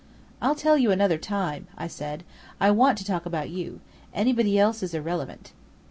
"I'll 0.41 0.55
tell 0.55 0.79
you 0.79 0.89
another 0.89 1.19
time," 1.19 1.67
I 1.77 1.85
said. 1.87 2.23
"I 2.59 2.71
want 2.71 2.97
to 2.97 3.05
talk 3.05 3.27
about 3.27 3.51
you. 3.51 3.81
Anybody 4.15 4.57
else 4.57 4.81
is 4.81 4.95
irrelevant." 4.95 5.53